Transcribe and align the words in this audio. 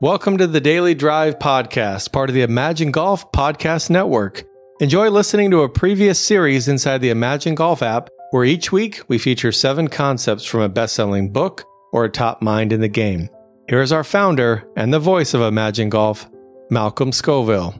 Welcome 0.00 0.38
to 0.38 0.46
the 0.46 0.60
Daily 0.60 0.94
Drive 0.94 1.40
Podcast, 1.40 2.12
part 2.12 2.30
of 2.30 2.34
the 2.34 2.42
Imagine 2.42 2.92
Golf 2.92 3.32
Podcast 3.32 3.90
Network. 3.90 4.44
Enjoy 4.78 5.10
listening 5.10 5.50
to 5.50 5.62
a 5.62 5.68
previous 5.68 6.20
series 6.20 6.68
inside 6.68 6.98
the 6.98 7.10
Imagine 7.10 7.56
Golf 7.56 7.82
app, 7.82 8.08
where 8.30 8.44
each 8.44 8.70
week 8.70 9.02
we 9.08 9.18
feature 9.18 9.50
seven 9.50 9.88
concepts 9.88 10.44
from 10.44 10.60
a 10.60 10.68
best 10.68 10.94
selling 10.94 11.32
book 11.32 11.64
or 11.92 12.04
a 12.04 12.08
top 12.08 12.40
mind 12.40 12.72
in 12.72 12.80
the 12.80 12.86
game. 12.86 13.28
Here 13.68 13.82
is 13.82 13.90
our 13.90 14.04
founder 14.04 14.70
and 14.76 14.94
the 14.94 15.00
voice 15.00 15.34
of 15.34 15.40
Imagine 15.40 15.88
Golf, 15.88 16.30
Malcolm 16.70 17.10
Scoville. 17.10 17.74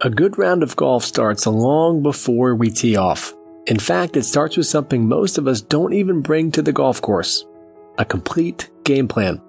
A 0.00 0.08
good 0.08 0.38
round 0.38 0.62
of 0.62 0.76
golf 0.76 1.04
starts 1.04 1.46
long 1.46 2.02
before 2.02 2.54
we 2.54 2.70
tee 2.70 2.96
off. 2.96 3.34
In 3.66 3.78
fact, 3.78 4.16
it 4.16 4.22
starts 4.22 4.56
with 4.56 4.66
something 4.66 5.06
most 5.06 5.36
of 5.36 5.46
us 5.46 5.60
don't 5.60 5.92
even 5.92 6.22
bring 6.22 6.50
to 6.52 6.62
the 6.62 6.72
golf 6.72 7.02
course 7.02 7.44
a 7.98 8.04
complete 8.04 8.70
game 8.84 9.08
plan. 9.08 9.40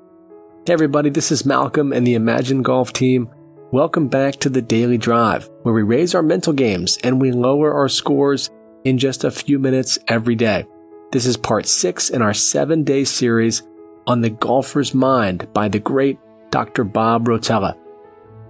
Hey, 0.66 0.74
everybody, 0.74 1.10
this 1.10 1.32
is 1.32 1.46
Malcolm 1.46 1.94
and 1.94 2.06
the 2.06 2.16
Imagine 2.16 2.62
Golf 2.62 2.94
team. 2.94 3.30
Welcome 3.72 4.08
back 4.08 4.36
to 4.38 4.50
the 4.50 4.62
Daily 4.62 4.98
Drive, 4.98 5.50
where 5.64 5.74
we 5.74 5.84
raise 5.84 6.16
our 6.16 6.24
mental 6.24 6.54
games 6.54 6.98
and 7.04 7.22
we 7.22 7.32
lower 7.32 7.74
our 7.74 7.90
scores 7.90 8.50
in 8.84 8.98
just 8.98 9.24
a 9.24 9.32
few 9.32 9.60
minutes 9.60 10.00
every 10.08 10.36
day. 10.36 10.66
This 11.12 11.26
is 11.26 11.38
part 11.38 11.66
six 11.66 12.10
in 12.10 12.22
our 12.22 12.34
seven 12.34 12.84
day 12.84 13.04
series 13.04 13.64
on 14.06 14.22
the 14.22 14.30
golfer's 14.30 14.94
mind 14.94 15.52
by 15.54 15.68
the 15.68 15.80
great 15.80 16.18
Dr. 16.50 16.86
Bob 16.86 17.28
Rotella. 17.28 17.78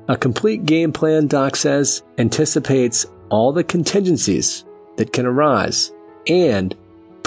A 0.07 0.15
complete 0.15 0.65
game 0.65 0.93
plan, 0.93 1.27
Doc 1.27 1.55
says, 1.55 2.03
anticipates 2.17 3.05
all 3.29 3.51
the 3.51 3.63
contingencies 3.63 4.65
that 4.97 5.11
can 5.11 5.25
arise 5.25 5.91
and 6.27 6.75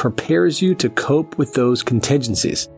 prepares 0.01 0.63
you 0.63 0.75
to 0.75 0.89
cope 0.89 1.37
with 1.37 1.53
those 1.53 1.83
contingencies. 1.83 2.71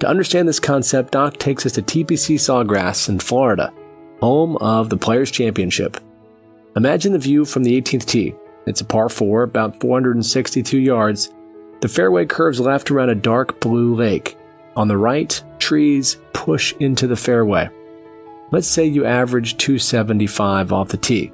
To 0.00 0.06
understand 0.06 0.46
this 0.46 0.60
concept, 0.60 1.12
Doc 1.12 1.38
takes 1.38 1.64
us 1.64 1.72
to 1.72 1.82
TPC 1.82 2.34
Sawgrass 2.34 3.08
in 3.08 3.18
Florida, 3.18 3.72
home 4.20 4.58
of 4.58 4.90
the 4.90 4.96
Players' 4.98 5.30
Championship. 5.30 5.96
Imagine 6.76 7.14
the 7.14 7.18
view 7.18 7.46
from 7.46 7.64
the 7.64 7.80
18th 7.80 8.04
tee. 8.04 8.34
It's 8.66 8.82
a 8.82 8.84
par 8.84 9.08
4, 9.08 9.44
about 9.44 9.80
462 9.80 10.78
yards. 10.78 11.32
The 11.80 11.88
fairway 11.88 12.26
curves 12.26 12.60
left 12.60 12.90
around 12.90 13.08
a 13.08 13.14
dark 13.14 13.58
blue 13.60 13.94
lake. 13.94 14.36
On 14.76 14.86
the 14.86 14.98
right, 14.98 15.42
trees 15.58 16.18
push 16.34 16.74
into 16.78 17.06
the 17.06 17.16
fairway. 17.16 17.70
Let's 18.50 18.68
say 18.68 18.84
you 18.84 19.06
average 19.06 19.56
275 19.56 20.74
off 20.74 20.90
the 20.90 20.98
tee. 20.98 21.32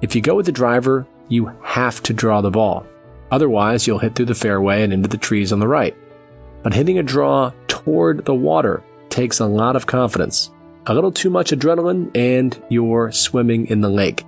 If 0.00 0.16
you 0.16 0.22
go 0.22 0.34
with 0.34 0.46
the 0.46 0.52
driver, 0.52 1.06
you 1.28 1.52
have 1.62 2.02
to 2.04 2.14
draw 2.14 2.40
the 2.40 2.50
ball. 2.50 2.86
Otherwise, 3.30 3.86
you'll 3.86 3.98
hit 3.98 4.14
through 4.14 4.26
the 4.26 4.34
fairway 4.34 4.82
and 4.82 4.92
into 4.92 5.08
the 5.08 5.16
trees 5.18 5.52
on 5.52 5.58
the 5.58 5.68
right. 5.68 5.96
But 6.62 6.74
hitting 6.74 6.98
a 6.98 7.02
draw 7.02 7.52
toward 7.68 8.24
the 8.24 8.34
water 8.34 8.82
takes 9.10 9.40
a 9.40 9.46
lot 9.46 9.76
of 9.76 9.86
confidence, 9.86 10.50
a 10.86 10.94
little 10.94 11.12
too 11.12 11.30
much 11.30 11.50
adrenaline, 11.50 12.10
and 12.16 12.60
you're 12.68 13.12
swimming 13.12 13.66
in 13.66 13.80
the 13.80 13.88
lake. 13.88 14.24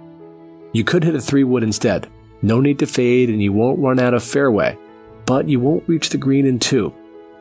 You 0.72 0.84
could 0.84 1.04
hit 1.04 1.14
a 1.14 1.20
three 1.20 1.44
wood 1.44 1.62
instead. 1.62 2.08
No 2.42 2.60
need 2.60 2.78
to 2.80 2.86
fade, 2.86 3.30
and 3.30 3.42
you 3.42 3.52
won't 3.52 3.78
run 3.78 3.98
out 3.98 4.14
of 4.14 4.22
fairway, 4.22 4.76
but 5.24 5.48
you 5.48 5.58
won't 5.58 5.88
reach 5.88 6.10
the 6.10 6.18
green 6.18 6.46
in 6.46 6.58
two. 6.58 6.94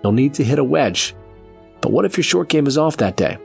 You'll 0.03 0.13
need 0.13 0.33
to 0.35 0.43
hit 0.43 0.59
a 0.59 0.63
wedge. 0.63 1.15
But 1.81 1.91
what 1.91 2.05
if 2.05 2.17
your 2.17 2.23
short 2.23 2.49
game 2.49 2.67
is 2.67 2.77
off 2.77 2.97
that 2.97 3.17
day? 3.17 3.37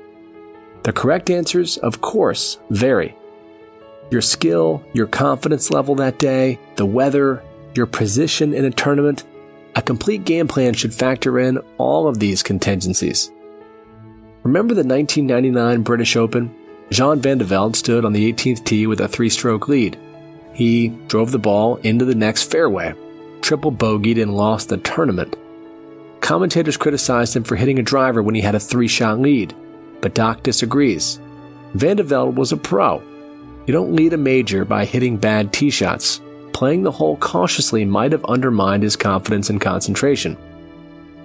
The 0.83 0.93
correct 0.93 1.29
answers, 1.29 1.77
of 1.79 2.01
course, 2.01 2.59
vary. 2.71 3.17
Your 4.11 4.23
skill, 4.23 4.83
your 4.93 5.07
confidence 5.07 5.71
level 5.71 5.95
that 5.97 6.19
day, 6.19 6.59
the 6.77 6.87
weather, 6.87 7.43
your 7.77 7.87
position 7.87 8.55
in 8.55 8.65
a 8.65 8.71
tournament, 8.71 9.25
a 9.75 9.83
complete 9.83 10.25
game 10.25 10.49
plan 10.49 10.75
should 10.75 10.95
factor 10.95 11.39
in 11.39 11.59
all 11.79 12.09
of 12.09 12.19
these 12.19 12.43
contingencies. 12.43 13.31
Remember 14.43 14.75
the 14.75 14.87
1999 14.87 15.83
British 15.83 16.17
Open? 16.17 16.55
Jean 16.91 17.21
Van 17.21 17.39
de 17.39 17.45
Velde 17.45 17.77
stood 17.77 18.05
on 18.05 18.13
the 18.13 18.33
18th 18.33 18.65
tee 18.65 18.87
with 18.87 19.01
a 19.01 19.09
three 19.09 19.29
stroke 19.29 19.69
lead. 19.69 19.99
He 20.53 20.89
drove 21.07 21.31
the 21.31 21.39
ball 21.39 21.77
into 21.77 22.05
the 22.05 22.15
next 22.15 22.51
fairway, 22.51 22.95
triple 23.43 23.71
bogeyed, 23.71 24.21
and 24.21 24.37
lost 24.37 24.69
the 24.69 24.79
tournament. 24.79 25.37
Commentators 26.21 26.77
criticized 26.77 27.37
him 27.37 27.45
for 27.45 27.57
hitting 27.57 27.79
a 27.79 27.83
driver 27.83 28.23
when 28.23 28.35
he 28.35 28.41
had 28.41 28.55
a 28.55 28.61
three 28.61 28.89
shot 28.89 29.21
lead, 29.21 29.55
but 30.01 30.15
Doc 30.15 30.43
disagrees. 30.43 31.21
Van 31.75 31.97
de 31.97 32.03
Velde 32.03 32.37
was 32.37 32.51
a 32.51 32.57
pro. 32.57 33.01
You 33.67 33.73
don't 33.73 33.95
lead 33.95 34.13
a 34.13 34.19
major 34.19 34.65
by 34.65 34.85
hitting 34.85 35.17
bad 35.17 35.53
tee 35.53 35.71
shots 35.71 36.21
playing 36.61 36.83
the 36.83 36.91
hole 36.91 37.17
cautiously 37.17 37.87
might 37.87 38.13
have 38.13 38.23
undermined 38.27 38.83
his 38.83 38.95
confidence 38.95 39.49
and 39.49 39.63
concentration. 39.63 40.37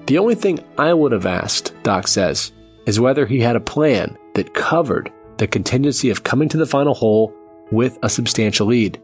The 0.05 0.17
only 0.17 0.33
thing 0.33 0.61
I 0.77 0.93
would 0.93 1.11
have 1.11 1.25
asked, 1.25 1.73
Doc 1.83 2.07
says, 2.07 2.53
is 2.85 3.01
whether 3.01 3.25
he 3.25 3.41
had 3.41 3.57
a 3.57 3.71
plan 3.75 4.17
that 4.35 4.53
covered 4.53 5.11
the 5.35 5.45
contingency 5.45 6.09
of 6.09 6.23
coming 6.23 6.47
to 6.47 6.57
the 6.57 6.65
final 6.65 6.93
hole 6.93 7.33
with 7.69 7.99
a 8.01 8.09
substantial 8.09 8.67
lead. 8.67 9.03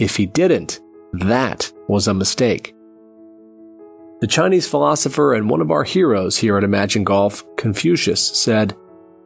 If 0.00 0.16
he 0.16 0.26
didn't, 0.26 0.80
that 1.12 1.72
was 1.86 2.08
a 2.08 2.12
mistake. 2.12 2.74
The 4.20 4.26
Chinese 4.26 4.68
philosopher 4.68 5.32
and 5.34 5.48
one 5.48 5.60
of 5.60 5.70
our 5.70 5.84
heroes 5.84 6.36
here 6.36 6.58
at 6.58 6.64
Imagine 6.64 7.04
Golf, 7.04 7.44
Confucius, 7.56 8.36
said, 8.36 8.76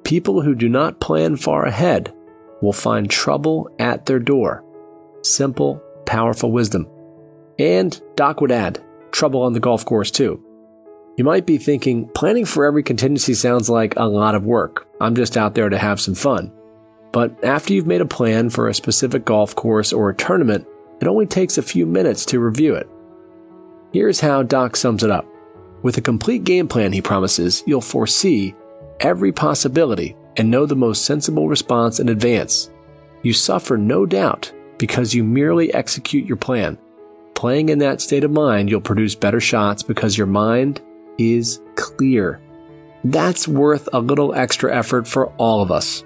People 0.05 0.43
who 0.43 0.55
do 0.55 0.69
not 0.69 1.01
plan 1.01 1.37
far 1.37 1.65
ahead 1.65 2.13
will 2.61 2.75
find 2.75 3.09
trouble 3.09 3.71
at 3.79 4.05
their 4.05 4.19
door. 4.19 4.63
Simple 5.23 5.82
powerful 6.07 6.53
wisdom. 6.53 6.89
And 7.59 8.01
Doc 8.17 8.41
would 8.41 8.53
add, 8.53 8.83
trouble 9.11 9.43
on 9.43 9.53
the 9.53 9.61
golf 9.61 9.85
course 9.85 10.11
too. 10.11 10.43
You 11.17 11.25
might 11.25 11.47
be 11.47 11.59
thinking, 11.59 12.09
planning 12.09 12.47
for 12.47 12.65
every 12.65 12.83
contingency 12.83 13.35
sounds 13.35 13.69
like 13.69 13.95
a 13.97 14.05
lot 14.05 14.35
of 14.35 14.47
work. 14.47 14.89
I'm 15.01 15.15
just 15.15 15.37
out 15.37 15.55
there 15.55 15.69
to 15.69 15.79
have 15.79 16.01
some 16.01 16.15
fun. 16.15 16.53
But 17.13 17.45
after 17.45 17.75
you've 17.75 17.87
made 17.87 18.01
a 18.01 18.07
plan 18.07 18.49
for 18.49 18.69
a 18.69 18.75
specific 18.75 19.27
golf 19.27 19.55
course 19.55 19.93
or 19.93 20.09
a 20.09 20.17
tournament, 20.17 20.67
it 21.01 21.09
only 21.09 21.27
takes 21.27 21.59
a 21.59 21.63
few 21.63 21.85
minutes 21.85 22.25
to 22.27 22.41
review 22.41 22.75
it. 22.75 22.89
Here's 23.93 24.21
how 24.21 24.43
Doc 24.43 24.77
sums 24.77 25.05
it 25.05 25.11
up. 25.11 25.27
With 25.83 25.99
a 25.99 26.01
complete 26.01 26.45
game 26.45 26.67
plan, 26.67 26.93
he 26.93 27.03
promises, 27.03 27.63
you'll 27.67 27.83
foresee 27.83 28.55
every 29.01 29.33
possibility 29.33 30.17
and 30.39 30.51
know 30.51 30.65
the 30.65 30.77
most 30.77 31.05
sensible 31.05 31.49
response 31.49 32.01
in 32.01 32.09
advance. 32.09 32.71
You 33.23 33.35
suffer 33.35 33.77
no 33.77 34.07
doubt 34.07 34.53
because 34.83 35.15
you 35.15 35.23
merely 35.23 35.73
execute 35.73 36.27
your 36.27 36.37
plan. 36.37 36.77
Playing 37.37 37.69
in 37.69 37.79
that 37.79 38.01
state 38.01 38.25
of 38.25 38.33
mind, 38.33 38.69
you'll 38.69 38.81
produce 38.81 39.15
better 39.15 39.39
shots 39.39 39.81
because 39.81 40.19
your 40.19 40.27
mind 40.27 40.81
is 41.19 41.61
clear. 41.77 42.41
That's 43.05 43.47
worth 43.47 43.89
a 43.93 44.01
little 44.01 44.35
extra 44.35 44.77
effort 44.77 45.07
for 45.07 45.29
all 45.37 45.63
of 45.63 45.71
us. 45.71 46.03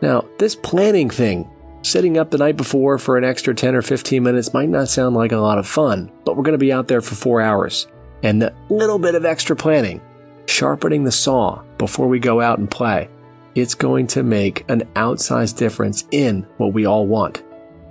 Now, 0.00 0.24
this 0.38 0.54
planning 0.54 1.10
thing, 1.10 1.50
sitting 1.82 2.18
up 2.18 2.30
the 2.30 2.38
night 2.38 2.56
before 2.56 2.98
for 2.98 3.18
an 3.18 3.24
extra 3.24 3.52
10 3.52 3.74
or 3.74 3.82
15 3.82 4.22
minutes 4.22 4.54
might 4.54 4.68
not 4.68 4.88
sound 4.88 5.16
like 5.16 5.32
a 5.32 5.38
lot 5.38 5.58
of 5.58 5.66
fun, 5.66 6.08
but 6.24 6.36
we're 6.36 6.44
going 6.44 6.52
to 6.52 6.58
be 6.58 6.72
out 6.72 6.86
there 6.86 7.00
for 7.00 7.16
four 7.16 7.40
hours. 7.40 7.88
And 8.22 8.40
the 8.40 8.54
little 8.70 9.00
bit 9.00 9.16
of 9.16 9.24
extra 9.24 9.56
planning, 9.56 10.00
sharpening 10.46 11.02
the 11.02 11.10
saw 11.10 11.64
before 11.78 12.06
we 12.06 12.20
go 12.20 12.40
out 12.40 12.60
and 12.60 12.70
play, 12.70 13.08
it's 13.56 13.74
going 13.74 14.06
to 14.06 14.22
make 14.22 14.64
an 14.70 14.82
outsized 14.94 15.56
difference 15.56 16.04
in 16.12 16.46
what 16.58 16.72
we 16.72 16.86
all 16.86 17.08
want 17.08 17.42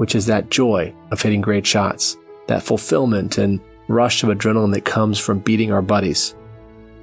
which 0.01 0.16
is 0.16 0.25
that 0.25 0.50
joy 0.50 0.91
of 1.12 1.22
hitting 1.22 1.41
great 1.41 1.63
shots, 1.63 2.17
that 2.47 2.63
fulfillment 2.63 3.38
and 3.38 3.62
rush 3.88 4.23
of 4.23 4.29
adrenaline 4.29 4.73
that 4.73 4.84
comes 4.84 5.19
from 5.19 5.38
beating 5.38 5.72
our 5.72 5.84
buddies. 5.84 6.34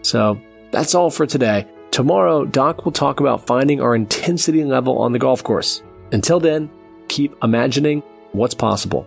So 0.03 0.36
that's 0.72 0.97
all 0.97 1.09
for 1.09 1.25
today. 1.25 1.64
Tomorrow, 1.92 2.47
Doc 2.47 2.84
will 2.84 2.91
talk 2.91 3.20
about 3.20 3.47
finding 3.47 3.81
our 3.81 3.94
intensity 3.94 4.64
level 4.64 4.98
on 4.98 5.12
the 5.12 5.20
golf 5.20 5.44
course. 5.44 5.81
Until 6.10 6.41
then, 6.41 6.69
keep 7.06 7.36
imagining 7.41 8.03
what's 8.32 8.54
possible. 8.54 9.06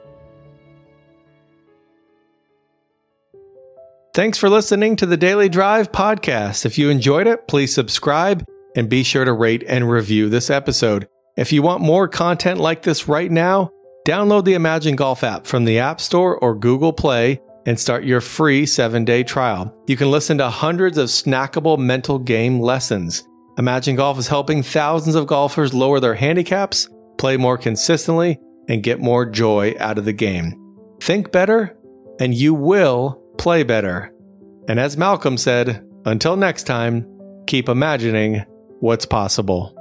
Thanks 4.14 4.38
for 4.38 4.48
listening 4.48 4.96
to 4.96 5.06
the 5.06 5.18
Daily 5.18 5.50
Drive 5.50 5.92
podcast. 5.92 6.66
If 6.66 6.78
you 6.78 6.90
enjoyed 6.90 7.28
it, 7.28 7.46
please 7.50 7.76
subscribe 7.76 8.46
and 8.74 8.90
be 8.90 9.04
sure 9.04 9.26
to 9.26 9.34
rate 9.34 9.66
and 9.68 9.92
review 9.92 10.30
this 10.30 10.50
episode. 10.50 11.10
If 11.36 11.52
you 11.52 11.62
want 11.62 11.82
more 11.82 12.08
content 12.08 12.62
like 12.62 12.84
this 12.84 13.10
right 13.10 13.30
now, 13.30 13.70
download 14.06 14.46
the 14.46 14.54
Imagine 14.54 14.96
Golf 14.96 15.24
app 15.24 15.46
from 15.46 15.66
the 15.66 15.80
App 15.80 16.02
Store 16.02 16.38
or 16.38 16.56
Google 16.56 16.94
Play 16.94 17.40
and 17.66 17.80
start 17.80 18.04
your 18.04 18.22
free 18.22 18.66
seven 18.66 19.06
day 19.06 19.24
trial. 19.24 19.76
You 19.88 19.98
can 19.98 20.12
listen 20.12 20.38
to 20.40 20.50
hundreds 20.50 20.98
of 20.98 21.10
snackable 21.10 21.78
mental 21.78 22.20
game 22.20 22.60
lessons. 22.60 23.24
Imagine 23.58 23.96
Golf 23.96 24.18
is 24.18 24.28
helping 24.28 24.64
thousands 24.64 25.16
of 25.16 25.28
golfers 25.28 25.74
lower 25.74 26.00
their 26.00 26.16
handicaps, 26.16 26.90
play 27.18 27.38
more 27.38 27.58
consistently, 27.58 28.40
and 28.68 28.84
get 28.84 29.00
more 29.00 29.26
joy 29.26 29.76
out 29.80 29.98
of 29.98 30.06
the 30.06 30.14
game. 30.14 30.56
Think 31.02 31.32
better, 31.32 31.78
and 32.20 32.34
you 32.34 32.54
will 32.54 33.22
play 33.38 33.64
better. 33.64 34.14
And 34.68 34.80
as 34.80 34.98
Malcolm 34.98 35.38
said, 35.38 35.86
until 36.06 36.36
next 36.38 36.64
time, 36.64 37.06
keep 37.46 37.68
imagining 37.68 38.46
what's 38.80 39.06
possible. 39.06 39.76